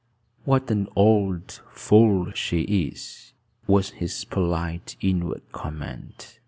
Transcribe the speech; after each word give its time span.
"What 0.45 0.71
an 0.71 0.87
old 0.95 1.61
fool 1.73 2.31
she 2.33 2.61
is!" 2.63 3.33
was 3.67 3.91
his 3.91 4.25
polite 4.25 4.95
inward 4.99 5.43
comment. 5.51 6.39